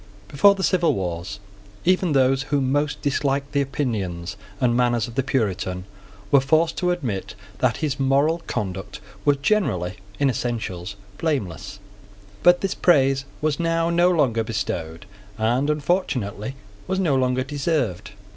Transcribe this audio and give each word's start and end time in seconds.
Before 0.29 0.55
the 0.55 0.63
civil 0.63 0.95
wars, 0.95 1.39
even 1.85 2.13
those 2.13 2.41
who 2.49 2.59
most 2.59 3.03
disliked 3.03 3.51
the 3.51 3.61
opinions 3.61 4.35
and 4.59 4.75
manners 4.75 5.07
of 5.07 5.13
the 5.13 5.21
Puritan 5.21 5.85
were 6.31 6.39
forced 6.41 6.75
to 6.77 6.89
admit 6.89 7.35
that 7.59 7.77
his 7.85 7.99
moral 7.99 8.41
conduct 8.47 8.99
was 9.25 9.37
generally, 9.43 9.97
in 10.17 10.27
essentials, 10.27 10.95
blameless; 11.19 11.77
but 12.41 12.61
this 12.61 12.73
praise 12.73 13.25
was 13.41 13.59
now 13.59 13.91
no 13.91 14.09
longer 14.09 14.43
bestowed, 14.43 15.05
and, 15.37 15.69
unfortunately, 15.69 16.55
was 16.87 16.97
no 16.99 17.15
longer 17.15 17.43
deserved. 17.43 18.09